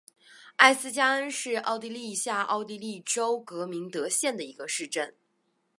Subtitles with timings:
[0.55, 5.15] 艾斯加恩是奥地利下奥地利州格明德县的一个市镇。